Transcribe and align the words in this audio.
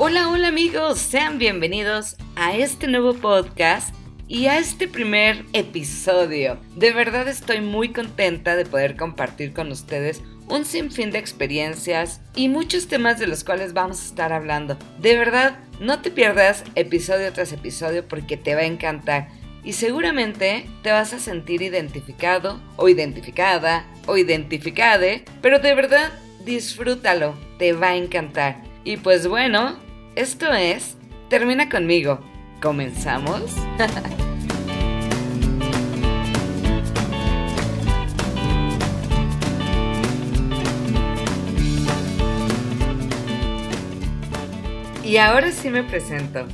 Hola, 0.00 0.28
hola 0.28 0.46
amigos, 0.46 1.00
sean 1.00 1.38
bienvenidos 1.38 2.14
a 2.36 2.56
este 2.56 2.86
nuevo 2.86 3.14
podcast 3.14 3.92
y 4.28 4.46
a 4.46 4.58
este 4.58 4.86
primer 4.86 5.44
episodio. 5.52 6.56
De 6.76 6.92
verdad 6.92 7.26
estoy 7.26 7.60
muy 7.62 7.92
contenta 7.92 8.54
de 8.54 8.64
poder 8.64 8.94
compartir 8.94 9.52
con 9.52 9.72
ustedes 9.72 10.22
un 10.46 10.64
sinfín 10.64 11.10
de 11.10 11.18
experiencias 11.18 12.20
y 12.36 12.48
muchos 12.48 12.86
temas 12.86 13.18
de 13.18 13.26
los 13.26 13.42
cuales 13.42 13.72
vamos 13.72 14.00
a 14.00 14.04
estar 14.04 14.32
hablando. 14.32 14.78
De 15.00 15.16
verdad, 15.16 15.58
no 15.80 16.00
te 16.00 16.12
pierdas 16.12 16.62
episodio 16.76 17.32
tras 17.32 17.50
episodio 17.52 18.06
porque 18.06 18.36
te 18.36 18.54
va 18.54 18.60
a 18.60 18.66
encantar 18.66 19.30
y 19.64 19.72
seguramente 19.72 20.68
te 20.84 20.92
vas 20.92 21.12
a 21.12 21.18
sentir 21.18 21.60
identificado 21.60 22.60
o 22.76 22.88
identificada 22.88 23.84
o 24.06 24.16
identificade, 24.16 25.24
pero 25.42 25.58
de 25.58 25.74
verdad 25.74 26.12
disfrútalo, 26.44 27.34
te 27.58 27.72
va 27.72 27.88
a 27.88 27.96
encantar. 27.96 28.62
Y 28.84 28.96
pues 28.98 29.26
bueno, 29.26 29.87
esto 30.18 30.52
es 30.52 30.98
Termina 31.30 31.68
conmigo. 31.68 32.18
¿Comenzamos? 32.60 33.54
y 45.04 45.18
ahora 45.18 45.52
sí 45.52 45.70
me 45.70 45.84
presento. 45.84 46.48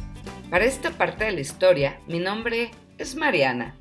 Para 0.50 0.66
esta 0.66 0.90
parte 0.90 1.24
de 1.24 1.32
la 1.32 1.40
historia, 1.40 1.98
mi 2.06 2.18
nombre 2.18 2.70
es 2.98 3.16
Mariana. 3.16 3.74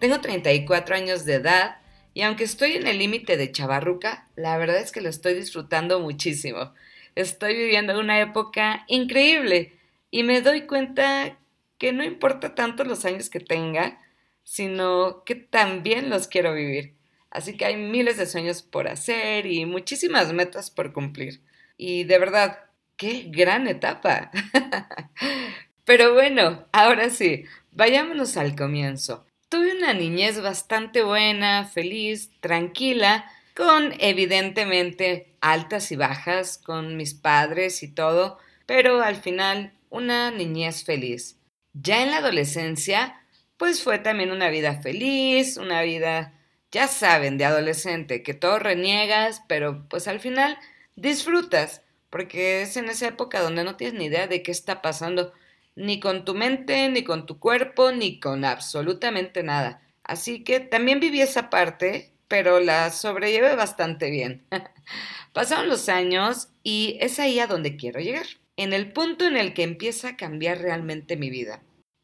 Tengo 0.00 0.20
34 0.20 0.96
años 0.96 1.24
de 1.24 1.36
edad 1.36 1.78
y 2.12 2.20
aunque 2.22 2.44
estoy 2.44 2.72
en 2.72 2.86
el 2.86 2.98
límite 2.98 3.38
de 3.38 3.50
chavarruca, 3.50 4.26
la 4.36 4.58
verdad 4.58 4.76
es 4.76 4.92
que 4.92 5.00
lo 5.00 5.08
estoy 5.08 5.32
disfrutando 5.32 5.98
muchísimo. 6.00 6.74
Estoy 7.14 7.56
viviendo 7.56 7.98
una 7.98 8.20
época 8.20 8.84
increíble 8.88 9.72
y 10.10 10.22
me 10.22 10.40
doy 10.42 10.62
cuenta 10.62 11.36
que 11.78 11.92
no 11.92 12.04
importa 12.04 12.54
tanto 12.54 12.84
los 12.84 13.04
años 13.04 13.30
que 13.30 13.40
tenga, 13.40 14.00
sino 14.44 15.24
que 15.24 15.34
también 15.34 16.10
los 16.10 16.28
quiero 16.28 16.54
vivir. 16.54 16.94
Así 17.30 17.56
que 17.56 17.64
hay 17.64 17.76
miles 17.76 18.16
de 18.16 18.26
sueños 18.26 18.62
por 18.62 18.88
hacer 18.88 19.46
y 19.46 19.64
muchísimas 19.64 20.32
metas 20.32 20.70
por 20.70 20.92
cumplir. 20.92 21.40
Y 21.76 22.04
de 22.04 22.18
verdad, 22.18 22.58
qué 22.96 23.26
gran 23.28 23.68
etapa. 23.68 24.30
Pero 25.84 26.12
bueno, 26.12 26.66
ahora 26.72 27.10
sí, 27.10 27.44
vayámonos 27.72 28.36
al 28.36 28.56
comienzo. 28.56 29.24
Tuve 29.48 29.76
una 29.76 29.94
niñez 29.94 30.42
bastante 30.42 31.02
buena, 31.02 31.64
feliz, 31.64 32.30
tranquila, 32.40 33.24
con 33.60 33.92
evidentemente 33.98 35.36
altas 35.42 35.92
y 35.92 35.96
bajas 35.96 36.56
con 36.56 36.96
mis 36.96 37.12
padres 37.12 37.82
y 37.82 37.88
todo, 37.88 38.38
pero 38.64 39.02
al 39.02 39.16
final 39.16 39.74
una 39.90 40.30
niñez 40.30 40.82
feliz. 40.82 41.38
Ya 41.74 42.02
en 42.02 42.10
la 42.10 42.18
adolescencia, 42.18 43.22
pues 43.58 43.82
fue 43.82 43.98
también 43.98 44.30
una 44.30 44.48
vida 44.48 44.80
feliz, 44.80 45.58
una 45.58 45.82
vida, 45.82 46.40
ya 46.72 46.88
saben, 46.88 47.36
de 47.36 47.44
adolescente, 47.44 48.22
que 48.22 48.32
todo 48.32 48.58
reniegas, 48.58 49.42
pero 49.46 49.86
pues 49.90 50.08
al 50.08 50.20
final 50.20 50.56
disfrutas, 50.96 51.82
porque 52.08 52.62
es 52.62 52.78
en 52.78 52.88
esa 52.88 53.08
época 53.08 53.42
donde 53.42 53.62
no 53.62 53.76
tienes 53.76 53.98
ni 53.98 54.06
idea 54.06 54.26
de 54.26 54.42
qué 54.42 54.52
está 54.52 54.80
pasando, 54.80 55.34
ni 55.74 56.00
con 56.00 56.24
tu 56.24 56.34
mente, 56.34 56.88
ni 56.88 57.04
con 57.04 57.26
tu 57.26 57.38
cuerpo, 57.38 57.92
ni 57.92 58.20
con 58.20 58.46
absolutamente 58.46 59.42
nada. 59.42 59.82
Así 60.02 60.44
que 60.44 60.60
también 60.60 60.98
viví 60.98 61.20
esa 61.20 61.50
parte, 61.50 62.14
pero 62.30 62.60
la 62.60 62.90
sobrellevé 62.90 63.56
bastante 63.56 64.08
bien. 64.08 64.46
Pasaron 65.34 65.68
los 65.68 65.88
años 65.88 66.48
y 66.62 66.96
es 67.00 67.18
ahí 67.18 67.40
a 67.40 67.48
donde 67.48 67.76
quiero 67.76 67.98
llegar 68.00 68.26
en 68.56 68.72
el 68.72 68.92
punto 68.92 69.26
en 69.26 69.36
el 69.36 69.52
que 69.52 69.64
empieza 69.64 70.10
a 70.10 70.16
cambiar 70.16 70.58
realmente 70.58 71.16
mi 71.16 71.28
vida. 71.28 71.62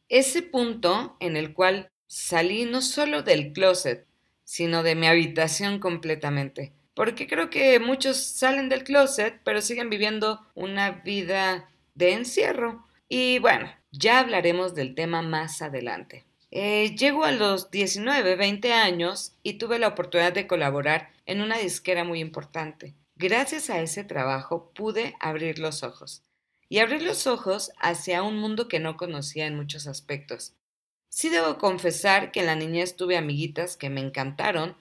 Ese 0.08 0.42
punto 0.42 1.16
en 1.20 1.36
el 1.36 1.54
cual 1.54 1.90
salí 2.08 2.64
no 2.64 2.82
solo 2.82 3.22
del 3.22 3.52
closet, 3.52 4.06
sino 4.42 4.82
de 4.82 4.96
mi 4.96 5.06
habitación 5.06 5.78
completamente. 5.78 6.72
Porque 6.94 7.28
creo 7.28 7.50
que 7.50 7.78
muchos 7.78 8.16
salen 8.16 8.68
del 8.68 8.82
closet, 8.82 9.40
pero 9.44 9.60
siguen 9.60 9.90
viviendo 9.90 10.44
una 10.54 10.90
vida 10.90 11.68
de 11.94 12.14
encierro. 12.14 12.84
Y 13.08 13.38
bueno, 13.38 13.70
ya 13.92 14.18
hablaremos 14.18 14.74
del 14.74 14.96
tema 14.96 15.22
más 15.22 15.62
adelante. 15.62 16.25
Eh, 16.50 16.94
llego 16.96 17.24
a 17.24 17.32
los 17.32 17.70
19, 17.70 18.36
20 18.36 18.72
años 18.72 19.34
y 19.42 19.54
tuve 19.54 19.78
la 19.78 19.88
oportunidad 19.88 20.32
de 20.32 20.46
colaborar 20.46 21.10
en 21.26 21.40
una 21.40 21.58
disquera 21.58 22.04
muy 22.04 22.20
importante. 22.20 22.94
Gracias 23.16 23.70
a 23.70 23.80
ese 23.80 24.04
trabajo 24.04 24.70
pude 24.74 25.14
abrir 25.20 25.58
los 25.58 25.82
ojos 25.82 26.22
y 26.68 26.78
abrir 26.78 27.02
los 27.02 27.26
ojos 27.26 27.72
hacia 27.78 28.22
un 28.22 28.38
mundo 28.38 28.68
que 28.68 28.80
no 28.80 28.96
conocía 28.96 29.46
en 29.46 29.56
muchos 29.56 29.86
aspectos. 29.86 30.54
Sí 31.08 31.28
debo 31.30 31.58
confesar 31.58 32.30
que 32.30 32.40
en 32.40 32.46
la 32.46 32.56
niñez 32.56 32.96
tuve 32.96 33.16
amiguitas 33.16 33.76
que 33.76 33.90
me 33.90 34.00
encantaron, 34.00 34.76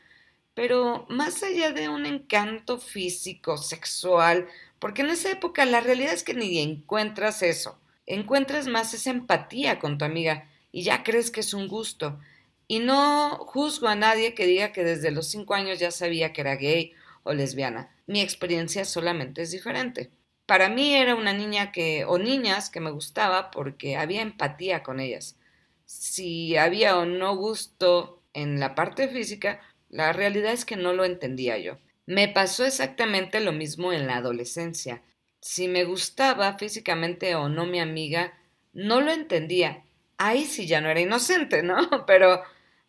pero 0.53 1.05
más 1.09 1.43
allá 1.43 1.71
de 1.71 1.89
un 1.89 2.05
encanto 2.05 2.77
físico, 2.77 3.57
sexual, 3.57 4.47
porque 4.79 5.01
en 5.01 5.09
esa 5.09 5.31
época 5.31 5.65
la 5.65 5.81
realidad 5.81 6.13
es 6.13 6.23
que 6.23 6.33
ni 6.33 6.59
encuentras 6.59 7.41
eso, 7.41 7.79
encuentras 8.05 8.67
más 8.67 8.93
esa 8.93 9.11
empatía 9.11 9.79
con 9.79 9.97
tu 9.97 10.05
amiga 10.05 10.49
y 10.75 10.83
ya 10.83 11.03
crees 11.03 11.31
que 11.31 11.39
es 11.39 11.53
un 11.53 11.67
gusto. 11.67 12.19
Y 12.67 12.79
no 12.79 13.37
juzgo 13.47 13.87
a 13.87 13.95
nadie 13.95 14.33
que 14.33 14.45
diga 14.45 14.71
que 14.71 14.83
desde 14.83 15.11
los 15.11 15.27
cinco 15.27 15.53
años 15.53 15.79
ya 15.79 15.91
sabía 15.91 16.33
que 16.33 16.41
era 16.41 16.55
gay 16.55 16.93
o 17.23 17.33
lesbiana. 17.33 17.95
Mi 18.07 18.21
experiencia 18.21 18.85
solamente 18.85 19.41
es 19.41 19.51
diferente 19.51 20.11
para 20.45 20.69
mí 20.69 20.93
era 20.93 21.15
una 21.15 21.33
niña 21.33 21.71
que, 21.71 22.05
o 22.05 22.17
niñas 22.17 22.69
que 22.69 22.79
me 22.79 22.91
gustaba 22.91 23.51
porque 23.51 23.97
había 23.97 24.21
empatía 24.21 24.83
con 24.83 24.99
ellas. 24.99 25.37
Si 25.85 26.55
había 26.55 26.97
o 26.97 27.05
no 27.05 27.35
gusto 27.35 28.21
en 28.33 28.59
la 28.59 28.75
parte 28.75 29.07
física, 29.07 29.59
la 29.89 30.13
realidad 30.13 30.53
es 30.53 30.65
que 30.65 30.75
no 30.75 30.93
lo 30.93 31.05
entendía 31.05 31.57
yo. 31.57 31.77
Me 32.05 32.27
pasó 32.27 32.65
exactamente 32.65 33.39
lo 33.39 33.51
mismo 33.51 33.91
en 33.91 34.07
la 34.07 34.17
adolescencia. 34.17 35.01
Si 35.41 35.67
me 35.67 35.83
gustaba 35.83 36.57
físicamente 36.57 37.35
o 37.35 37.49
no 37.49 37.65
mi 37.65 37.79
amiga, 37.79 38.37
no 38.73 39.01
lo 39.01 39.11
entendía. 39.11 39.83
Ahí 40.17 40.45
sí 40.45 40.67
ya 40.67 40.81
no 40.81 40.89
era 40.89 41.01
inocente, 41.01 41.63
¿no? 41.63 41.77
Pero 42.07 42.41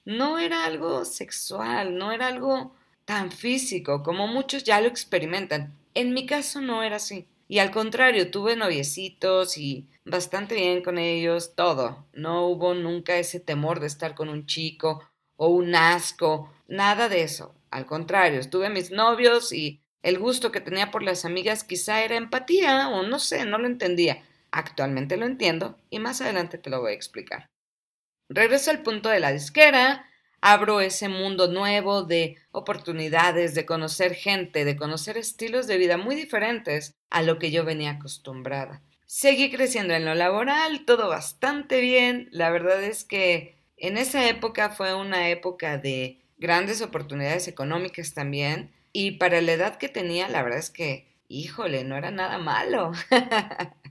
no 0.04 0.38
era 0.38 0.64
algo 0.64 1.04
sexual, 1.04 1.96
no 1.96 2.12
era 2.12 2.28
algo 2.28 2.74
tan 3.04 3.30
físico 3.30 4.02
como 4.02 4.26
muchos 4.26 4.64
ya 4.64 4.80
lo 4.80 4.88
experimentan. 4.88 5.74
En 5.94 6.12
mi 6.12 6.26
caso 6.26 6.60
no 6.60 6.82
era 6.82 6.96
así. 6.96 7.26
Y 7.48 7.60
al 7.60 7.70
contrario, 7.70 8.30
tuve 8.30 8.56
noviecitos 8.56 9.56
y 9.56 9.86
bastante 10.04 10.56
bien 10.56 10.82
con 10.82 10.98
ellos, 10.98 11.54
todo. 11.54 12.06
No 12.12 12.46
hubo 12.46 12.74
nunca 12.74 13.16
ese 13.16 13.40
temor 13.40 13.80
de 13.80 13.86
estar 13.86 14.14
con 14.14 14.28
un 14.28 14.46
chico 14.46 15.02
o 15.36 15.48
un 15.48 15.74
asco, 15.74 16.52
nada 16.66 17.08
de 17.08 17.22
eso. 17.22 17.54
Al 17.70 17.86
contrario, 17.86 18.40
tuve 18.50 18.68
mis 18.70 18.90
novios 18.90 19.52
y 19.52 19.80
el 20.02 20.18
gusto 20.18 20.50
que 20.50 20.60
tenía 20.60 20.90
por 20.90 21.02
las 21.02 21.24
amigas 21.24 21.64
quizá 21.64 22.02
era 22.02 22.16
empatía 22.16 22.88
o 22.88 23.02
no 23.02 23.18
sé, 23.18 23.44
no 23.44 23.58
lo 23.58 23.66
entendía. 23.66 24.22
Actualmente 24.50 25.16
lo 25.16 25.26
entiendo 25.26 25.78
y 25.90 25.98
más 25.98 26.20
adelante 26.20 26.58
te 26.58 26.70
lo 26.70 26.80
voy 26.80 26.92
a 26.92 26.96
explicar. 26.96 27.46
Regreso 28.28 28.70
al 28.70 28.82
punto 28.82 29.08
de 29.08 29.20
la 29.20 29.32
disquera, 29.32 30.06
abro 30.40 30.80
ese 30.80 31.08
mundo 31.08 31.48
nuevo 31.48 32.02
de 32.02 32.36
oportunidades, 32.50 33.54
de 33.54 33.66
conocer 33.66 34.14
gente, 34.14 34.64
de 34.64 34.76
conocer 34.76 35.16
estilos 35.16 35.66
de 35.66 35.78
vida 35.78 35.96
muy 35.96 36.14
diferentes 36.14 36.94
a 37.10 37.22
lo 37.22 37.38
que 37.38 37.50
yo 37.50 37.64
venía 37.64 37.92
acostumbrada. 37.92 38.82
Seguí 39.06 39.50
creciendo 39.50 39.94
en 39.94 40.04
lo 40.04 40.14
laboral, 40.14 40.84
todo 40.84 41.08
bastante 41.08 41.80
bien. 41.80 42.28
La 42.32 42.50
verdad 42.50 42.82
es 42.82 43.04
que 43.04 43.56
en 43.76 43.98
esa 43.98 44.28
época 44.28 44.70
fue 44.70 44.94
una 44.94 45.28
época 45.28 45.78
de 45.78 46.20
grandes 46.38 46.82
oportunidades 46.82 47.46
económicas 47.46 48.14
también. 48.14 48.72
Y 48.92 49.12
para 49.12 49.40
la 49.40 49.52
edad 49.52 49.76
que 49.78 49.88
tenía, 49.88 50.28
la 50.28 50.42
verdad 50.42 50.58
es 50.58 50.70
que, 50.70 51.06
híjole, 51.28 51.84
no 51.84 51.96
era 51.96 52.10
nada 52.10 52.38
malo. 52.38 52.92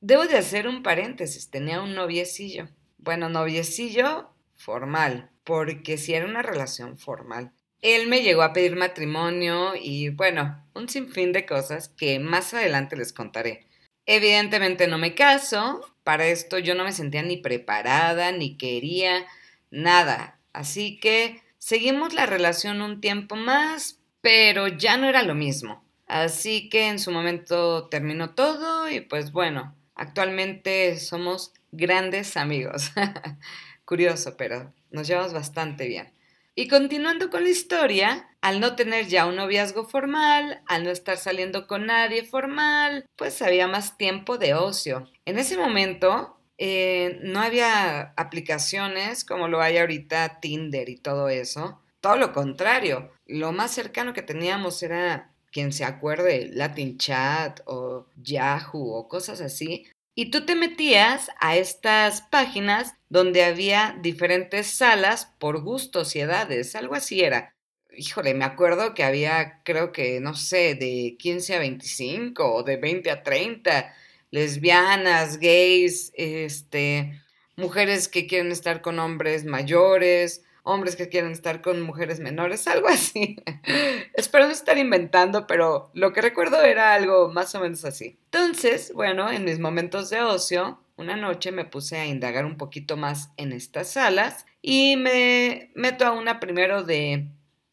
Debo 0.00 0.26
de 0.26 0.36
hacer 0.36 0.66
un 0.66 0.82
paréntesis, 0.82 1.50
tenía 1.50 1.80
un 1.80 1.94
noviecillo. 1.94 2.68
Bueno, 2.98 3.28
noviecillo 3.28 4.30
formal, 4.56 5.30
porque 5.44 5.98
si 5.98 6.14
era 6.14 6.26
una 6.26 6.42
relación 6.42 6.98
formal. 6.98 7.52
Él 7.80 8.06
me 8.06 8.22
llegó 8.22 8.42
a 8.42 8.52
pedir 8.52 8.76
matrimonio 8.76 9.74
y 9.74 10.10
bueno, 10.10 10.64
un 10.74 10.88
sinfín 10.88 11.32
de 11.32 11.46
cosas 11.46 11.88
que 11.88 12.20
más 12.20 12.54
adelante 12.54 12.96
les 12.96 13.12
contaré. 13.12 13.66
Evidentemente 14.06 14.86
no 14.86 14.98
me 14.98 15.14
caso, 15.14 15.80
para 16.04 16.26
esto 16.26 16.58
yo 16.58 16.74
no 16.74 16.84
me 16.84 16.92
sentía 16.92 17.22
ni 17.22 17.36
preparada, 17.36 18.32
ni 18.32 18.56
quería, 18.56 19.26
nada. 19.70 20.40
Así 20.52 20.98
que 20.98 21.42
seguimos 21.58 22.14
la 22.14 22.26
relación 22.26 22.82
un 22.82 23.00
tiempo 23.00 23.36
más, 23.36 24.00
pero 24.20 24.68
ya 24.68 24.96
no 24.96 25.08
era 25.08 25.22
lo 25.22 25.34
mismo. 25.34 25.84
Así 26.12 26.68
que 26.68 26.88
en 26.88 26.98
su 26.98 27.10
momento 27.10 27.88
terminó 27.88 28.34
todo 28.34 28.86
y 28.90 29.00
pues 29.00 29.32
bueno, 29.32 29.74
actualmente 29.94 30.98
somos 30.98 31.54
grandes 31.70 32.36
amigos. 32.36 32.92
Curioso, 33.86 34.36
pero 34.36 34.74
nos 34.90 35.08
llevamos 35.08 35.32
bastante 35.32 35.88
bien. 35.88 36.12
Y 36.54 36.68
continuando 36.68 37.30
con 37.30 37.44
la 37.44 37.48
historia, 37.48 38.28
al 38.42 38.60
no 38.60 38.76
tener 38.76 39.06
ya 39.06 39.24
un 39.24 39.36
noviazgo 39.36 39.88
formal, 39.88 40.60
al 40.66 40.84
no 40.84 40.90
estar 40.90 41.16
saliendo 41.16 41.66
con 41.66 41.86
nadie 41.86 42.24
formal, 42.24 43.06
pues 43.16 43.40
había 43.40 43.66
más 43.66 43.96
tiempo 43.96 44.36
de 44.36 44.52
ocio. 44.52 45.08
En 45.24 45.38
ese 45.38 45.56
momento 45.56 46.36
eh, 46.58 47.20
no 47.22 47.40
había 47.40 48.12
aplicaciones 48.18 49.24
como 49.24 49.48
lo 49.48 49.62
hay 49.62 49.78
ahorita 49.78 50.40
Tinder 50.40 50.90
y 50.90 50.98
todo 50.98 51.30
eso. 51.30 51.80
Todo 52.02 52.16
lo 52.16 52.34
contrario, 52.34 53.12
lo 53.24 53.52
más 53.52 53.70
cercano 53.70 54.12
que 54.12 54.20
teníamos 54.20 54.82
era 54.82 55.31
quien 55.52 55.72
se 55.72 55.84
acuerde, 55.84 56.50
Latin 56.52 56.98
Chat 56.98 57.60
o 57.66 58.06
Yahoo 58.16 58.92
o 58.94 59.08
cosas 59.08 59.40
así. 59.40 59.86
Y 60.14 60.30
tú 60.30 60.44
te 60.44 60.54
metías 60.54 61.30
a 61.40 61.56
estas 61.56 62.22
páginas 62.22 62.94
donde 63.08 63.44
había 63.44 63.96
diferentes 64.02 64.66
salas 64.66 65.32
por 65.38 65.62
gustos 65.62 66.16
y 66.16 66.20
edades, 66.20 66.74
algo 66.74 66.94
así 66.94 67.22
era. 67.22 67.54
Híjole, 67.96 68.34
me 68.34 68.44
acuerdo 68.44 68.94
que 68.94 69.04
había, 69.04 69.62
creo 69.64 69.92
que, 69.92 70.20
no 70.20 70.34
sé, 70.34 70.74
de 70.74 71.16
15 71.18 71.54
a 71.56 71.58
25 71.60 72.54
o 72.54 72.62
de 72.62 72.76
20 72.76 73.10
a 73.10 73.22
30, 73.22 73.94
lesbianas, 74.30 75.38
gays, 75.38 76.12
este, 76.14 77.20
mujeres 77.56 78.08
que 78.08 78.26
quieren 78.26 78.50
estar 78.50 78.80
con 78.80 78.98
hombres 78.98 79.44
mayores, 79.44 80.42
hombres 80.62 80.96
que 80.96 81.08
quieren 81.08 81.32
estar 81.32 81.60
con 81.60 81.80
mujeres 81.82 82.20
menores, 82.20 82.66
algo 82.68 82.88
así. 82.88 83.36
Espero 84.14 84.46
no 84.46 84.52
estar 84.52 84.78
inventando, 84.78 85.46
pero 85.46 85.90
lo 85.94 86.12
que 86.12 86.22
recuerdo 86.22 86.62
era 86.62 86.94
algo 86.94 87.28
más 87.28 87.54
o 87.54 87.60
menos 87.60 87.84
así. 87.84 88.18
Entonces, 88.26 88.92
bueno, 88.94 89.30
en 89.30 89.44
mis 89.44 89.58
momentos 89.58 90.10
de 90.10 90.22
ocio, 90.22 90.78
una 90.96 91.16
noche 91.16 91.52
me 91.52 91.64
puse 91.64 91.98
a 91.98 92.06
indagar 92.06 92.44
un 92.44 92.56
poquito 92.56 92.96
más 92.96 93.30
en 93.36 93.52
estas 93.52 93.92
salas 93.92 94.46
y 94.60 94.96
me 94.96 95.70
meto 95.74 96.06
a 96.06 96.12
una 96.12 96.38
primero 96.38 96.84
de, 96.84 97.28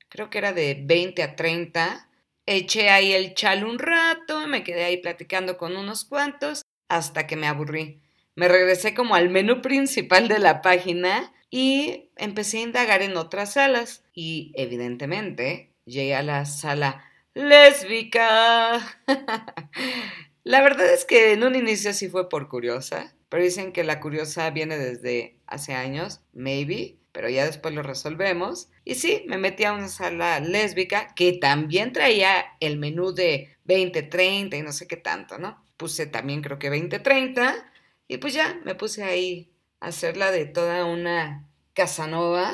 creo 0.09 0.29
que 0.29 0.39
era 0.39 0.53
de 0.53 0.81
20 0.83 1.23
a 1.23 1.35
30. 1.35 2.07
Eché 2.45 2.89
ahí 2.89 3.13
el 3.13 3.35
chal 3.35 3.63
un 3.63 3.77
rato, 3.77 4.47
me 4.47 4.63
quedé 4.63 4.83
ahí 4.83 4.97
platicando 4.97 5.57
con 5.57 5.77
unos 5.77 6.03
cuantos 6.05 6.63
hasta 6.87 7.27
que 7.27 7.35
me 7.35 7.47
aburrí. 7.47 8.01
Me 8.39 8.47
regresé 8.47 8.93
como 8.93 9.15
al 9.15 9.27
menú 9.27 9.61
principal 9.61 10.29
de 10.29 10.39
la 10.39 10.61
página 10.61 11.33
y 11.49 12.09
empecé 12.15 12.59
a 12.59 12.61
indagar 12.61 13.01
en 13.01 13.17
otras 13.17 13.51
salas 13.51 14.05
y 14.13 14.53
evidentemente 14.55 15.73
llegué 15.83 16.15
a 16.15 16.23
la 16.23 16.45
sala 16.45 17.03
lésbica. 17.33 18.79
la 20.45 20.61
verdad 20.61 20.85
es 20.85 21.03
que 21.03 21.33
en 21.33 21.43
un 21.43 21.53
inicio 21.55 21.91
sí 21.91 22.07
fue 22.07 22.29
por 22.29 22.47
curiosa, 22.47 23.13
pero 23.27 23.43
dicen 23.43 23.73
que 23.73 23.83
la 23.83 23.99
curiosa 23.99 24.49
viene 24.51 24.77
desde 24.77 25.35
hace 25.45 25.73
años, 25.73 26.21
maybe, 26.31 26.95
pero 27.11 27.27
ya 27.27 27.45
después 27.45 27.73
lo 27.73 27.83
resolvemos. 27.83 28.69
Y 28.85 28.95
sí, 28.95 29.25
me 29.27 29.37
metí 29.37 29.65
a 29.65 29.73
una 29.73 29.89
sala 29.89 30.39
lésbica 30.39 31.13
que 31.13 31.33
también 31.33 31.91
traía 31.91 32.45
el 32.61 32.79
menú 32.79 33.11
de 33.11 33.57
20, 33.65 34.01
30 34.03 34.55
y 34.55 34.61
no 34.61 34.71
sé 34.71 34.87
qué 34.87 34.95
tanto, 34.95 35.37
¿no? 35.39 35.61
Puse 35.75 36.05
también 36.05 36.41
creo 36.41 36.57
que 36.57 36.69
20, 36.69 36.99
30 36.99 37.68
y 38.09 38.17
pues 38.17 38.33
ya 38.33 38.59
me 38.65 38.75
puse 38.75 39.03
ahí 39.03 39.53
hacerla 39.79 40.31
de 40.31 40.45
toda 40.45 40.83
una 40.83 41.47
Casanova 41.73 42.53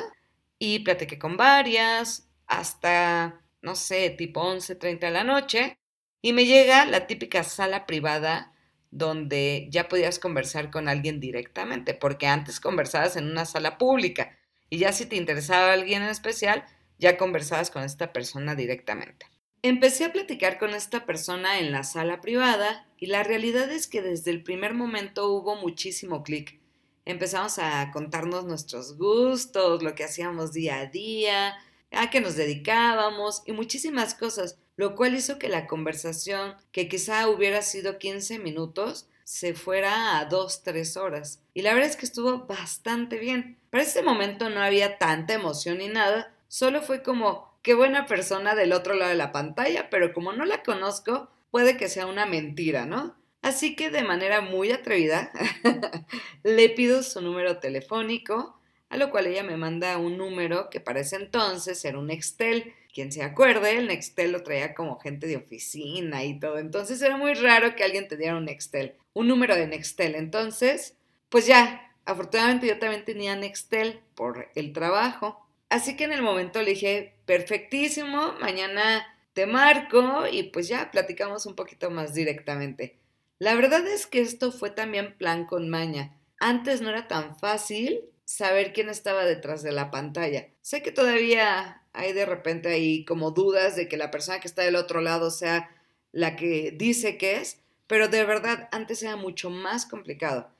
y 0.58 0.80
platiqué 0.80 1.18
con 1.18 1.36
varias 1.36 2.28
hasta, 2.46 3.40
no 3.62 3.74
sé, 3.74 4.10
tipo 4.10 4.42
11.30 4.42 5.08
de 5.08 5.10
la 5.10 5.24
noche 5.24 5.78
y 6.22 6.32
me 6.34 6.44
llega 6.44 6.84
la 6.84 7.06
típica 7.06 7.42
sala 7.42 7.86
privada 7.86 8.52
donde 8.90 9.66
ya 9.70 9.88
podías 9.88 10.18
conversar 10.18 10.70
con 10.70 10.88
alguien 10.88 11.20
directamente, 11.20 11.94
porque 11.94 12.26
antes 12.26 12.60
conversabas 12.60 13.16
en 13.16 13.30
una 13.30 13.46
sala 13.46 13.78
pública 13.78 14.38
y 14.70 14.78
ya 14.78 14.92
si 14.92 15.06
te 15.06 15.16
interesaba 15.16 15.72
alguien 15.72 16.02
en 16.02 16.10
especial, 16.10 16.64
ya 16.98 17.16
conversabas 17.16 17.70
con 17.70 17.82
esta 17.82 18.12
persona 18.12 18.54
directamente. 18.54 19.26
Empecé 19.68 20.04
a 20.04 20.12
platicar 20.12 20.58
con 20.58 20.70
esta 20.74 21.06
persona 21.06 21.58
en 21.58 21.72
la 21.72 21.82
sala 21.82 22.20
privada 22.20 22.86
y 22.98 23.06
la 23.06 23.24
realidad 23.24 23.68
es 23.72 23.88
que 23.88 24.00
desde 24.00 24.30
el 24.30 24.44
primer 24.44 24.74
momento 24.74 25.28
hubo 25.32 25.56
muchísimo 25.56 26.22
clic 26.22 26.60
empezamos 27.04 27.58
a 27.58 27.90
contarnos 27.92 28.44
nuestros 28.44 28.98
gustos, 28.98 29.82
lo 29.82 29.94
que 29.94 30.04
hacíamos 30.04 30.52
día 30.52 30.80
a 30.80 30.86
día, 30.86 31.56
a 31.92 32.10
qué 32.10 32.20
nos 32.20 32.36
dedicábamos 32.36 33.42
y 33.46 33.52
muchísimas 33.52 34.14
cosas, 34.14 34.58
lo 34.76 34.94
cual 34.94 35.14
hizo 35.14 35.38
que 35.38 35.48
la 35.48 35.66
conversación, 35.66 36.54
que 36.72 36.88
quizá 36.88 37.28
hubiera 37.28 37.62
sido 37.62 37.98
15 37.98 38.40
minutos, 38.40 39.08
se 39.24 39.54
fuera 39.54 40.18
a 40.18 40.24
2, 40.26 40.62
3 40.62 40.96
horas. 40.96 41.40
Y 41.54 41.62
la 41.62 41.72
verdad 41.72 41.90
es 41.90 41.96
que 41.96 42.06
estuvo 42.06 42.46
bastante 42.46 43.18
bien. 43.18 43.58
Para 43.70 43.84
ese 43.84 44.02
momento 44.02 44.50
no 44.50 44.60
había 44.60 44.98
tanta 44.98 45.34
emoción 45.34 45.78
ni 45.78 45.88
nada, 45.88 46.34
solo 46.48 46.82
fue 46.82 47.02
como, 47.02 47.55
qué 47.66 47.74
buena 47.74 48.06
persona 48.06 48.54
del 48.54 48.72
otro 48.72 48.94
lado 48.94 49.10
de 49.10 49.16
la 49.16 49.32
pantalla, 49.32 49.90
pero 49.90 50.12
como 50.12 50.32
no 50.32 50.44
la 50.44 50.62
conozco, 50.62 51.28
puede 51.50 51.76
que 51.76 51.88
sea 51.88 52.06
una 52.06 52.24
mentira, 52.24 52.86
¿no? 52.86 53.16
Así 53.42 53.74
que 53.74 53.90
de 53.90 54.04
manera 54.04 54.40
muy 54.40 54.70
atrevida 54.70 55.32
le 56.44 56.68
pido 56.68 57.02
su 57.02 57.20
número 57.20 57.58
telefónico, 57.58 58.60
a 58.88 58.96
lo 58.96 59.10
cual 59.10 59.26
ella 59.26 59.42
me 59.42 59.56
manda 59.56 59.98
un 59.98 60.16
número 60.16 60.70
que 60.70 60.78
para 60.78 61.00
ese 61.00 61.16
entonces 61.16 61.84
era 61.84 61.98
un 61.98 62.06
Nextel. 62.06 62.72
Quien 62.94 63.10
se 63.10 63.24
acuerde, 63.24 63.78
el 63.78 63.88
Nextel 63.88 64.30
lo 64.30 64.44
traía 64.44 64.72
como 64.72 65.00
gente 65.00 65.26
de 65.26 65.38
oficina 65.38 66.22
y 66.22 66.38
todo. 66.38 66.58
Entonces 66.58 67.02
era 67.02 67.16
muy 67.16 67.34
raro 67.34 67.74
que 67.74 67.82
alguien 67.82 68.06
te 68.06 68.16
diera 68.16 68.36
un 68.36 68.44
Nextel, 68.44 68.94
un 69.12 69.26
número 69.26 69.56
de 69.56 69.66
Nextel. 69.66 70.14
Entonces, 70.14 70.94
pues 71.30 71.48
ya, 71.48 71.92
afortunadamente 72.04 72.68
yo 72.68 72.78
también 72.78 73.04
tenía 73.04 73.34
Nextel 73.34 74.02
por 74.14 74.52
el 74.54 74.72
trabajo. 74.72 75.45
Así 75.68 75.96
que 75.96 76.04
en 76.04 76.12
el 76.12 76.22
momento 76.22 76.62
le 76.62 76.70
dije, 76.70 77.14
perfectísimo, 77.26 78.34
mañana 78.40 79.06
te 79.32 79.46
marco 79.46 80.26
y 80.30 80.44
pues 80.44 80.68
ya 80.68 80.90
platicamos 80.90 81.44
un 81.46 81.54
poquito 81.54 81.90
más 81.90 82.14
directamente. 82.14 82.98
La 83.38 83.54
verdad 83.54 83.86
es 83.86 84.06
que 84.06 84.20
esto 84.20 84.52
fue 84.52 84.70
también 84.70 85.16
plan 85.18 85.44
con 85.44 85.68
maña. 85.68 86.16
Antes 86.38 86.80
no 86.80 86.88
era 86.88 87.08
tan 87.08 87.38
fácil 87.38 88.00
saber 88.24 88.72
quién 88.72 88.88
estaba 88.88 89.24
detrás 89.24 89.62
de 89.62 89.72
la 89.72 89.90
pantalla. 89.90 90.48
Sé 90.62 90.82
que 90.82 90.92
todavía 90.92 91.82
hay 91.92 92.12
de 92.12 92.26
repente 92.26 92.68
ahí 92.68 93.04
como 93.04 93.30
dudas 93.30 93.76
de 93.76 93.88
que 93.88 93.96
la 93.96 94.10
persona 94.10 94.40
que 94.40 94.48
está 94.48 94.62
del 94.62 94.76
otro 94.76 95.00
lado 95.00 95.30
sea 95.30 95.70
la 96.12 96.36
que 96.36 96.72
dice 96.76 97.18
que 97.18 97.36
es, 97.36 97.60
pero 97.86 98.08
de 98.08 98.24
verdad 98.24 98.68
antes 98.72 99.02
era 99.02 99.16
mucho 99.16 99.50
más 99.50 99.86
complicado. 99.86 100.50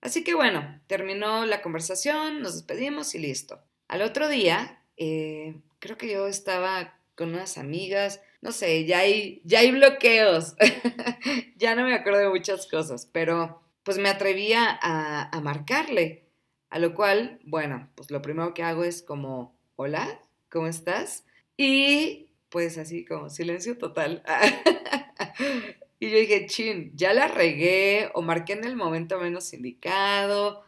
Así 0.00 0.22
que 0.22 0.34
bueno, 0.34 0.80
terminó 0.86 1.44
la 1.46 1.62
conversación, 1.62 2.40
nos 2.40 2.54
despedimos 2.54 3.14
y 3.14 3.18
listo. 3.18 3.62
Al 3.88 4.02
otro 4.02 4.28
día, 4.28 4.82
eh, 4.98 5.56
creo 5.78 5.96
que 5.96 6.12
yo 6.12 6.26
estaba 6.28 6.94
con 7.14 7.30
unas 7.30 7.58
amigas, 7.58 8.20
no 8.42 8.52
sé, 8.52 8.84
ya 8.84 8.98
hay, 8.98 9.40
ya 9.44 9.60
hay 9.60 9.72
bloqueos. 9.72 10.54
ya 11.56 11.74
no 11.74 11.84
me 11.84 11.94
acuerdo 11.94 12.20
de 12.20 12.28
muchas 12.28 12.66
cosas, 12.66 13.08
pero 13.10 13.60
pues 13.82 13.98
me 13.98 14.10
atrevía 14.10 14.78
a, 14.80 15.34
a 15.36 15.40
marcarle. 15.40 16.26
A 16.70 16.78
lo 16.78 16.94
cual, 16.94 17.40
bueno, 17.44 17.88
pues 17.94 18.10
lo 18.10 18.20
primero 18.20 18.52
que 18.52 18.62
hago 18.62 18.84
es 18.84 19.02
como, 19.02 19.56
hola, 19.76 20.20
¿cómo 20.50 20.66
estás? 20.66 21.24
Y 21.56 22.28
pues 22.50 22.76
así 22.78 23.04
como 23.04 23.30
silencio 23.30 23.78
total. 23.78 24.22
y 25.98 26.10
yo 26.10 26.18
dije, 26.18 26.46
chin, 26.46 26.92
ya 26.94 27.14
la 27.14 27.28
regué 27.28 28.10
o 28.14 28.20
marqué 28.20 28.52
en 28.52 28.64
el 28.64 28.76
momento 28.76 29.18
menos 29.18 29.52
indicado 29.54 30.62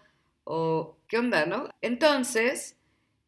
o 0.45 0.97
qué 1.07 1.19
onda, 1.19 1.45
¿no? 1.47 1.69
Entonces, 1.83 2.77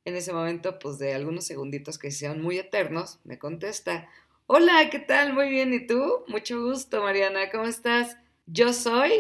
en 0.05 0.17
ese 0.17 0.33
momento, 0.33 0.79
pues 0.79 0.99
de 0.99 1.15
algunos 1.15 1.45
segunditos 1.45 1.99
que 1.99 2.11
sean 2.11 2.41
muy 2.41 2.59
eternos, 2.59 3.21
me 3.25 3.39
contesta, 3.39 4.09
Hola, 4.47 4.91
¿qué 4.91 4.99
tal? 4.99 5.33
Muy 5.33 5.49
bien, 5.49 5.73
¿y 5.73 5.87
tú? 5.87 6.25
Mucho 6.27 6.61
gusto, 6.61 7.03
Mariana, 7.03 7.51
¿cómo 7.51 7.65
estás? 7.65 8.17
Yo 8.47 8.73
soy, 8.73 9.13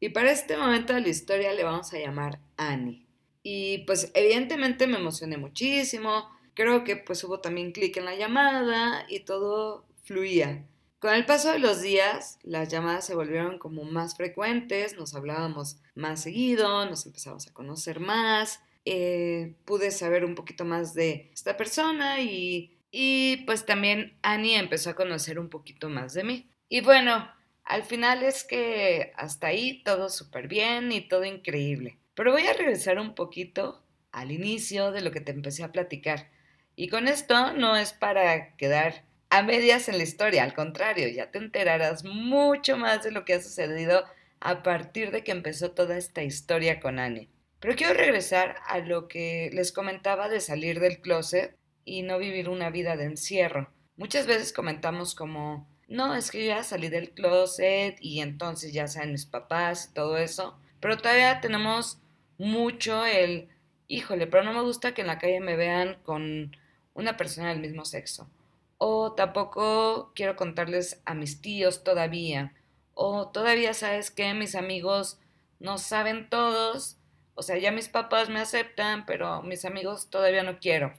y 0.00 0.10
para 0.10 0.32
este 0.32 0.56
momento 0.56 0.92
de 0.92 1.00
la 1.00 1.08
historia 1.08 1.52
le 1.54 1.64
vamos 1.64 1.92
a 1.92 1.98
llamar 1.98 2.40
Annie. 2.56 3.06
Y 3.42 3.78
pues 3.86 4.10
evidentemente 4.14 4.86
me 4.86 4.98
emocioné 4.98 5.38
muchísimo, 5.38 6.28
creo 6.54 6.84
que 6.84 6.96
pues 6.96 7.22
hubo 7.24 7.40
también 7.40 7.72
clic 7.72 7.96
en 7.96 8.04
la 8.04 8.16
llamada 8.16 9.06
y 9.08 9.20
todo 9.20 9.86
fluía. 10.02 10.66
Con 10.98 11.14
el 11.14 11.24
paso 11.24 11.52
de 11.52 11.60
los 11.60 11.80
días, 11.80 12.38
las 12.42 12.68
llamadas 12.68 13.06
se 13.06 13.14
volvieron 13.14 13.58
como 13.58 13.84
más 13.84 14.16
frecuentes, 14.16 14.98
nos 14.98 15.14
hablábamos 15.14 15.78
más 15.94 16.20
seguido, 16.20 16.84
nos 16.86 17.06
empezamos 17.06 17.46
a 17.46 17.52
conocer 17.52 18.00
más, 18.00 18.60
eh, 18.90 19.54
pude 19.64 19.90
saber 19.90 20.24
un 20.24 20.34
poquito 20.34 20.64
más 20.64 20.94
de 20.94 21.30
esta 21.32 21.56
persona 21.56 22.20
y 22.20 22.78
y 22.90 23.38
pues 23.44 23.66
también 23.66 24.18
Annie 24.22 24.56
empezó 24.56 24.90
a 24.90 24.94
conocer 24.94 25.38
un 25.38 25.50
poquito 25.50 25.88
más 25.88 26.14
de 26.14 26.24
mí. 26.24 26.50
Y 26.68 26.80
bueno, 26.80 27.30
al 27.64 27.82
final 27.82 28.22
es 28.22 28.44
que 28.44 29.12
hasta 29.16 29.48
ahí 29.48 29.82
todo 29.82 30.08
súper 30.08 30.48
bien 30.48 30.90
y 30.92 31.06
todo 31.06 31.24
increíble. 31.24 31.98
Pero 32.14 32.32
voy 32.32 32.46
a 32.46 32.54
regresar 32.54 32.98
un 32.98 33.14
poquito 33.14 33.84
al 34.10 34.32
inicio 34.32 34.90
de 34.90 35.02
lo 35.02 35.10
que 35.10 35.20
te 35.20 35.32
empecé 35.32 35.64
a 35.64 35.72
platicar. 35.72 36.30
Y 36.76 36.88
con 36.88 37.08
esto 37.08 37.52
no 37.52 37.76
es 37.76 37.92
para 37.92 38.56
quedar 38.56 39.04
a 39.30 39.42
medias 39.42 39.88
en 39.88 39.98
la 39.98 40.04
historia, 40.04 40.42
al 40.42 40.54
contrario, 40.54 41.06
ya 41.08 41.30
te 41.30 41.36
enterarás 41.36 42.02
mucho 42.04 42.78
más 42.78 43.04
de 43.04 43.10
lo 43.10 43.26
que 43.26 43.34
ha 43.34 43.42
sucedido 43.42 44.04
a 44.40 44.62
partir 44.62 45.10
de 45.10 45.22
que 45.22 45.32
empezó 45.32 45.72
toda 45.72 45.98
esta 45.98 46.22
historia 46.22 46.80
con 46.80 46.98
Annie. 46.98 47.28
Pero 47.60 47.76
quiero 47.76 47.94
regresar 47.94 48.56
a 48.66 48.78
lo 48.78 49.08
que 49.08 49.50
les 49.52 49.72
comentaba 49.72 50.28
de 50.28 50.40
salir 50.40 50.80
del 50.80 51.00
closet 51.00 51.56
y 51.84 52.02
no 52.02 52.18
vivir 52.18 52.48
una 52.48 52.70
vida 52.70 52.96
de 52.96 53.04
encierro. 53.04 53.72
Muchas 53.96 54.26
veces 54.26 54.52
comentamos 54.52 55.14
como, 55.14 55.68
no, 55.88 56.14
es 56.14 56.30
que 56.30 56.46
ya 56.46 56.62
salí 56.62 56.88
del 56.88 57.10
closet 57.10 57.96
y 58.00 58.20
entonces 58.20 58.72
ya 58.72 58.86
saben 58.86 59.12
mis 59.12 59.26
papás 59.26 59.88
y 59.90 59.94
todo 59.94 60.18
eso, 60.18 60.58
pero 60.80 60.96
todavía 60.96 61.40
tenemos 61.40 61.98
mucho 62.38 63.04
el, 63.04 63.48
híjole, 63.88 64.26
pero 64.26 64.44
no 64.44 64.52
me 64.52 64.62
gusta 64.62 64.94
que 64.94 65.00
en 65.00 65.08
la 65.08 65.18
calle 65.18 65.40
me 65.40 65.56
vean 65.56 65.98
con 66.02 66.56
una 66.94 67.16
persona 67.16 67.48
del 67.48 67.60
mismo 67.60 67.84
sexo. 67.84 68.30
O 68.76 69.14
tampoco 69.14 70.12
quiero 70.14 70.36
contarles 70.36 71.00
a 71.04 71.14
mis 71.14 71.40
tíos 71.40 71.82
todavía. 71.82 72.54
O 72.94 73.28
todavía 73.28 73.74
sabes 73.74 74.10
que 74.10 74.32
mis 74.34 74.54
amigos 74.54 75.18
no 75.58 75.78
saben 75.78 76.28
todos. 76.28 76.98
O 77.38 77.42
sea, 77.42 77.56
ya 77.56 77.70
mis 77.70 77.88
papás 77.88 78.28
me 78.28 78.40
aceptan, 78.40 79.06
pero 79.06 79.42
mis 79.42 79.64
amigos 79.64 80.10
todavía 80.10 80.42
no 80.42 80.58
quiero. 80.58 80.92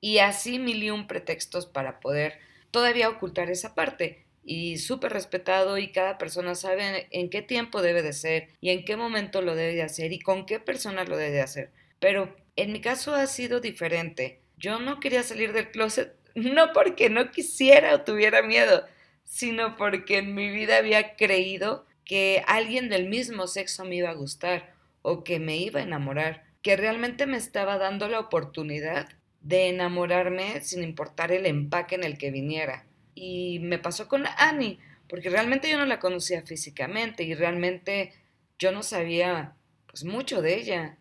Y 0.00 0.20
así 0.20 0.58
mil 0.58 0.82
y 0.82 0.88
un 0.88 1.06
pretextos 1.06 1.66
para 1.66 2.00
poder 2.00 2.38
todavía 2.70 3.10
ocultar 3.10 3.50
esa 3.50 3.74
parte. 3.74 4.24
Y 4.42 4.78
súper 4.78 5.12
respetado 5.12 5.76
y 5.76 5.92
cada 5.92 6.16
persona 6.16 6.54
sabe 6.54 7.08
en 7.10 7.28
qué 7.28 7.42
tiempo 7.42 7.82
debe 7.82 8.00
de 8.00 8.14
ser 8.14 8.48
y 8.62 8.70
en 8.70 8.86
qué 8.86 8.96
momento 8.96 9.42
lo 9.42 9.54
debe 9.54 9.74
de 9.74 9.82
hacer 9.82 10.14
y 10.14 10.18
con 10.18 10.46
qué 10.46 10.60
persona 10.60 11.04
lo 11.04 11.18
debe 11.18 11.32
de 11.32 11.42
hacer. 11.42 11.72
Pero 12.00 12.34
en 12.56 12.72
mi 12.72 12.80
caso 12.80 13.14
ha 13.14 13.26
sido 13.26 13.60
diferente. 13.60 14.40
Yo 14.56 14.80
no 14.80 14.98
quería 14.98 15.24
salir 15.24 15.52
del 15.52 15.70
closet 15.70 16.14
no 16.34 16.72
porque 16.72 17.10
no 17.10 17.30
quisiera 17.30 17.94
o 17.94 18.00
tuviera 18.00 18.40
miedo, 18.40 18.86
sino 19.24 19.76
porque 19.76 20.16
en 20.18 20.34
mi 20.34 20.48
vida 20.48 20.78
había 20.78 21.16
creído 21.16 21.84
que 22.06 22.42
alguien 22.46 22.88
del 22.88 23.10
mismo 23.10 23.46
sexo 23.46 23.84
me 23.84 23.96
iba 23.96 24.08
a 24.08 24.14
gustar 24.14 24.75
o 25.08 25.22
que 25.22 25.38
me 25.38 25.56
iba 25.56 25.78
a 25.78 25.84
enamorar, 25.84 26.42
que 26.62 26.76
realmente 26.76 27.26
me 27.26 27.36
estaba 27.36 27.78
dando 27.78 28.08
la 28.08 28.18
oportunidad 28.18 29.08
de 29.40 29.68
enamorarme 29.68 30.60
sin 30.62 30.82
importar 30.82 31.30
el 31.30 31.46
empaque 31.46 31.94
en 31.94 32.02
el 32.02 32.18
que 32.18 32.32
viniera. 32.32 32.86
Y 33.14 33.60
me 33.60 33.78
pasó 33.78 34.08
con 34.08 34.24
Annie, 34.36 34.80
porque 35.08 35.30
realmente 35.30 35.70
yo 35.70 35.78
no 35.78 35.86
la 35.86 36.00
conocía 36.00 36.42
físicamente 36.42 37.22
y 37.22 37.34
realmente 37.34 38.14
yo 38.58 38.72
no 38.72 38.82
sabía 38.82 39.54
pues 39.86 40.02
mucho 40.02 40.42
de 40.42 40.56
ella. 40.56 40.98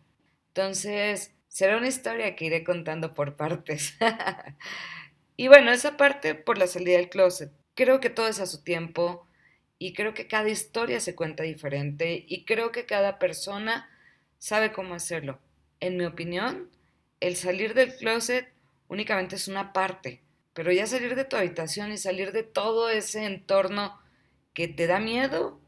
Entonces, 0.49 1.33
será 1.47 1.75
una 1.75 1.87
historia 1.87 2.35
que 2.35 2.45
iré 2.45 2.63
contando 2.63 3.15
por 3.15 3.35
partes. 3.35 3.97
y 5.35 5.47
bueno, 5.47 5.71
esa 5.71 5.97
parte 5.97 6.35
por 6.35 6.59
la 6.59 6.67
salida 6.67 6.97
del 6.97 7.09
closet. 7.09 7.51
Creo 7.73 7.99
que 7.99 8.11
todo 8.11 8.27
es 8.27 8.39
a 8.39 8.45
su 8.45 8.63
tiempo 8.63 9.25
y 9.79 9.93
creo 9.93 10.13
que 10.13 10.27
cada 10.27 10.49
historia 10.49 10.99
se 10.99 11.15
cuenta 11.15 11.41
diferente 11.41 12.23
y 12.27 12.45
creo 12.45 12.71
que 12.71 12.85
cada 12.85 13.17
persona 13.17 13.89
sabe 14.45 14.71
cómo 14.71 14.93
hacerlo. 14.93 15.39
En 15.79 15.97
mi 15.97 16.05
opinión, 16.05 16.69
el 17.19 17.35
salir 17.35 17.73
del 17.73 17.95
closet 17.95 18.47
únicamente 18.87 19.37
es 19.37 19.47
una 19.47 19.73
parte, 19.73 20.21
pero 20.53 20.71
ya 20.71 20.85
salir 20.85 21.15
de 21.15 21.25
tu 21.25 21.35
habitación 21.35 21.91
y 21.91 21.97
salir 21.97 22.31
de 22.31 22.43
todo 22.43 22.91
ese 22.91 23.25
entorno 23.25 23.97
que 24.53 24.67
te 24.67 24.85
da 24.85 24.99
miedo, 24.99 25.59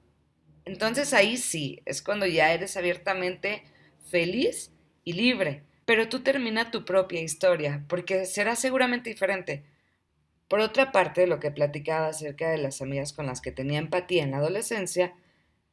entonces 0.63 1.15
ahí 1.15 1.37
sí, 1.37 1.81
es 1.85 2.03
cuando 2.03 2.27
ya 2.27 2.53
eres 2.53 2.77
abiertamente 2.77 3.63
feliz 4.11 4.71
y 5.03 5.13
libre. 5.13 5.63
Pero 5.85 6.07
tú 6.07 6.19
termina 6.19 6.69
tu 6.69 6.85
propia 6.85 7.21
historia, 7.21 7.83
porque 7.89 8.27
será 8.27 8.55
seguramente 8.55 9.09
diferente. 9.09 9.63
Por 10.47 10.59
otra 10.59 10.91
parte, 10.91 11.25
lo 11.25 11.39
que 11.39 11.49
platicaba 11.49 12.09
acerca 12.09 12.51
de 12.51 12.59
las 12.59 12.83
amigas 12.83 13.11
con 13.11 13.25
las 13.25 13.41
que 13.41 13.51
tenía 13.51 13.79
empatía 13.79 14.21
en 14.21 14.31
la 14.31 14.37
adolescencia, 14.37 15.15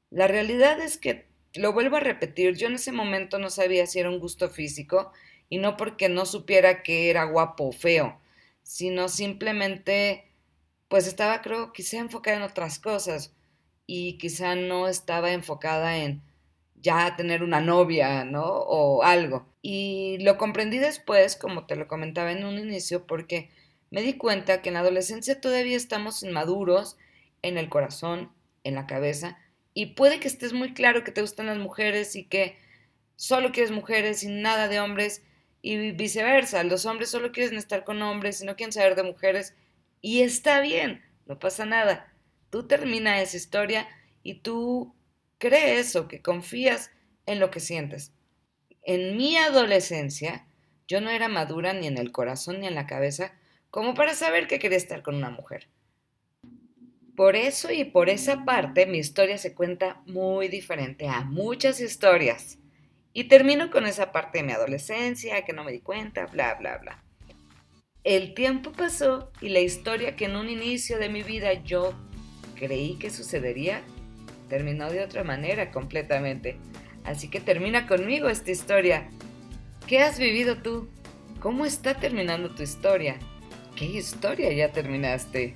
la 0.08 0.26
realidad 0.26 0.80
es 0.80 0.96
que, 0.96 1.33
lo 1.54 1.72
vuelvo 1.72 1.96
a 1.96 2.00
repetir, 2.00 2.56
yo 2.56 2.66
en 2.68 2.74
ese 2.74 2.92
momento 2.92 3.38
no 3.38 3.50
sabía 3.50 3.86
si 3.86 4.00
era 4.00 4.10
un 4.10 4.18
gusto 4.18 4.48
físico 4.50 5.12
y 5.48 5.58
no 5.58 5.76
porque 5.76 6.08
no 6.08 6.26
supiera 6.26 6.82
que 6.82 7.10
era 7.10 7.24
guapo 7.24 7.68
o 7.68 7.72
feo, 7.72 8.18
sino 8.62 9.08
simplemente, 9.08 10.24
pues 10.88 11.06
estaba, 11.06 11.42
creo, 11.42 11.72
quizá 11.72 11.98
enfocada 11.98 12.38
en 12.38 12.42
otras 12.42 12.78
cosas 12.78 13.34
y 13.86 14.18
quizá 14.18 14.54
no 14.56 14.88
estaba 14.88 15.32
enfocada 15.32 15.98
en 15.98 16.22
ya 16.74 17.16
tener 17.16 17.42
una 17.42 17.60
novia, 17.60 18.24
¿no? 18.24 18.44
O 18.44 19.02
algo. 19.02 19.46
Y 19.62 20.18
lo 20.20 20.36
comprendí 20.36 20.78
después, 20.78 21.36
como 21.36 21.66
te 21.66 21.76
lo 21.76 21.88
comentaba 21.88 22.32
en 22.32 22.44
un 22.44 22.58
inicio, 22.58 23.06
porque 23.06 23.50
me 23.90 24.02
di 24.02 24.14
cuenta 24.14 24.60
que 24.60 24.68
en 24.68 24.74
la 24.74 24.80
adolescencia 24.80 25.40
todavía 25.40 25.76
estamos 25.76 26.22
inmaduros 26.22 26.98
en 27.42 27.58
el 27.58 27.68
corazón, 27.68 28.32
en 28.64 28.74
la 28.74 28.86
cabeza, 28.86 29.38
y 29.74 29.86
puede 29.86 30.20
que 30.20 30.28
estés 30.28 30.52
muy 30.52 30.72
claro 30.72 31.04
que 31.04 31.12
te 31.12 31.20
gustan 31.20 31.46
las 31.46 31.58
mujeres 31.58 32.16
y 32.16 32.24
que 32.24 32.56
solo 33.16 33.52
quieres 33.52 33.72
mujeres 33.72 34.22
y 34.22 34.28
nada 34.28 34.68
de 34.68 34.80
hombres, 34.80 35.22
y 35.60 35.92
viceversa, 35.92 36.62
los 36.62 36.86
hombres 36.86 37.10
solo 37.10 37.32
quieren 37.32 37.56
estar 37.56 37.84
con 37.84 38.00
hombres 38.02 38.40
y 38.40 38.46
no 38.46 38.54
quieren 38.54 38.72
saber 38.72 38.94
de 38.94 39.02
mujeres, 39.02 39.54
y 40.00 40.20
está 40.22 40.60
bien, 40.60 41.02
no 41.26 41.38
pasa 41.38 41.64
nada. 41.64 42.12
Tú 42.50 42.66
termina 42.66 43.20
esa 43.20 43.36
historia 43.36 43.88
y 44.22 44.40
tú 44.40 44.94
crees 45.38 45.96
o 45.96 46.06
que 46.06 46.22
confías 46.22 46.90
en 47.26 47.40
lo 47.40 47.50
que 47.50 47.60
sientes. 47.60 48.12
En 48.82 49.16
mi 49.16 49.36
adolescencia, 49.36 50.46
yo 50.86 51.00
no 51.00 51.10
era 51.10 51.28
madura 51.28 51.72
ni 51.72 51.86
en 51.86 51.98
el 51.98 52.12
corazón 52.12 52.60
ni 52.60 52.66
en 52.66 52.74
la 52.74 52.86
cabeza 52.86 53.32
como 53.70 53.94
para 53.94 54.14
saber 54.14 54.46
que 54.46 54.58
quería 54.58 54.76
estar 54.76 55.02
con 55.02 55.14
una 55.14 55.30
mujer. 55.30 55.68
Por 57.16 57.36
eso 57.36 57.70
y 57.70 57.84
por 57.84 58.08
esa 58.08 58.44
parte 58.44 58.86
mi 58.86 58.98
historia 58.98 59.38
se 59.38 59.54
cuenta 59.54 60.02
muy 60.06 60.48
diferente 60.48 61.06
a 61.06 61.20
muchas 61.20 61.80
historias. 61.80 62.58
Y 63.12 63.24
termino 63.24 63.70
con 63.70 63.86
esa 63.86 64.10
parte 64.10 64.38
de 64.38 64.44
mi 64.44 64.52
adolescencia, 64.52 65.44
que 65.44 65.52
no 65.52 65.62
me 65.62 65.70
di 65.70 65.80
cuenta, 65.80 66.26
bla, 66.26 66.54
bla, 66.54 66.78
bla. 66.78 67.04
El 68.02 68.34
tiempo 68.34 68.72
pasó 68.72 69.30
y 69.40 69.50
la 69.50 69.60
historia 69.60 70.16
que 70.16 70.24
en 70.24 70.34
un 70.34 70.50
inicio 70.50 70.98
de 70.98 71.08
mi 71.08 71.22
vida 71.22 71.52
yo 71.62 71.94
creí 72.56 72.96
que 72.98 73.10
sucedería, 73.10 73.82
terminó 74.48 74.90
de 74.90 75.04
otra 75.04 75.22
manera 75.22 75.70
completamente. 75.70 76.56
Así 77.04 77.28
que 77.28 77.38
termina 77.40 77.86
conmigo 77.86 78.28
esta 78.28 78.50
historia. 78.50 79.08
¿Qué 79.86 80.00
has 80.00 80.18
vivido 80.18 80.56
tú? 80.58 80.88
¿Cómo 81.40 81.64
está 81.64 81.94
terminando 81.94 82.54
tu 82.54 82.62
historia? 82.62 83.16
¿Qué 83.76 83.84
historia 83.84 84.52
ya 84.52 84.72
terminaste? 84.72 85.54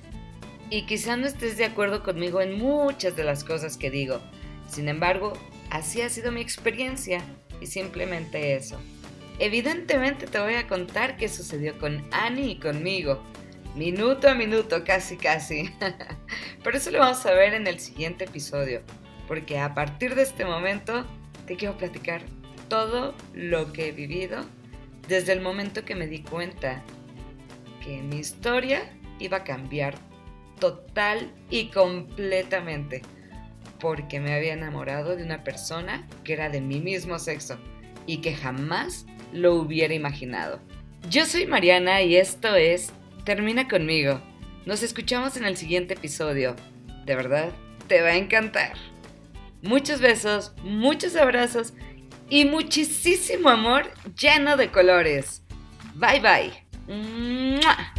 Y 0.69 0.83
quizá 0.83 1.17
no 1.17 1.25
estés 1.25 1.57
de 1.57 1.65
acuerdo 1.65 2.03
conmigo 2.03 2.41
en 2.41 2.57
muchas 2.57 3.15
de 3.15 3.23
las 3.23 3.43
cosas 3.43 3.77
que 3.77 3.89
digo. 3.89 4.19
Sin 4.69 4.87
embargo, 4.87 5.33
así 5.71 6.01
ha 6.01 6.09
sido 6.09 6.31
mi 6.31 6.41
experiencia 6.41 7.21
y 7.59 7.65
simplemente 7.65 8.55
eso. 8.55 8.79
Evidentemente 9.39 10.27
te 10.27 10.39
voy 10.39 10.55
a 10.55 10.67
contar 10.67 11.17
qué 11.17 11.27
sucedió 11.27 11.77
con 11.79 12.05
Annie 12.11 12.51
y 12.51 12.59
conmigo. 12.59 13.23
Minuto 13.75 14.29
a 14.29 14.35
minuto, 14.35 14.83
casi 14.83 15.17
casi. 15.17 15.71
Pero 16.63 16.77
eso 16.77 16.91
lo 16.91 16.99
vamos 16.99 17.25
a 17.25 17.33
ver 17.33 17.53
en 17.53 17.65
el 17.65 17.79
siguiente 17.79 18.25
episodio. 18.25 18.81
Porque 19.27 19.57
a 19.57 19.73
partir 19.73 20.13
de 20.13 20.23
este 20.23 20.45
momento 20.45 21.05
te 21.47 21.55
quiero 21.55 21.77
platicar 21.77 22.21
todo 22.67 23.15
lo 23.33 23.73
que 23.73 23.87
he 23.87 23.91
vivido 23.91 24.45
desde 25.07 25.33
el 25.33 25.41
momento 25.41 25.83
que 25.83 25.95
me 25.95 26.05
di 26.05 26.21
cuenta 26.21 26.83
que 27.83 28.03
mi 28.03 28.17
historia 28.17 28.83
iba 29.19 29.37
a 29.37 29.43
cambiar 29.43 30.08
total 30.59 31.33
y 31.49 31.69
completamente 31.69 33.01
porque 33.79 34.19
me 34.19 34.33
había 34.33 34.53
enamorado 34.53 35.15
de 35.15 35.23
una 35.23 35.43
persona 35.43 36.07
que 36.23 36.33
era 36.33 36.49
de 36.49 36.61
mi 36.61 36.79
mismo 36.79 37.17
sexo 37.17 37.57
y 38.05 38.17
que 38.17 38.35
jamás 38.35 39.05
lo 39.31 39.55
hubiera 39.55 39.93
imaginado. 39.93 40.59
Yo 41.09 41.25
soy 41.25 41.45
Mariana 41.45 42.01
y 42.01 42.17
esto 42.17 42.55
es 42.55 42.91
Termina 43.23 43.67
conmigo. 43.67 44.21
Nos 44.65 44.81
escuchamos 44.81 45.37
en 45.37 45.45
el 45.45 45.55
siguiente 45.55 45.93
episodio. 45.93 46.55
De 47.05 47.15
verdad, 47.15 47.51
te 47.87 48.01
va 48.01 48.09
a 48.09 48.15
encantar. 48.15 48.73
Muchos 49.61 50.01
besos, 50.01 50.53
muchos 50.63 51.15
abrazos 51.15 51.73
y 52.29 52.45
muchísimo 52.45 53.49
amor 53.49 53.91
lleno 54.19 54.57
de 54.57 54.71
colores. 54.71 55.43
Bye 55.95 56.21
bye. 56.21 57.93